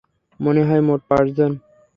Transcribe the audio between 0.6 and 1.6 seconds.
হয় মোট পাঁচজন।